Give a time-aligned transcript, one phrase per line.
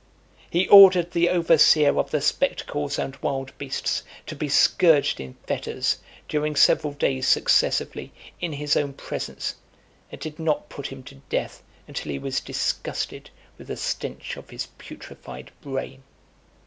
[0.49, 5.99] He ordered the overseer of the spectacles and wild beasts to be scourged in fetters,
[6.27, 9.53] during several days successively, in his own presence,
[10.11, 13.29] and did not put him to death until he was disgusted
[13.59, 16.01] with the stench of his putrefied brain.